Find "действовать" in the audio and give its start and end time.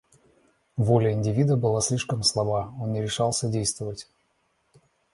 3.49-4.09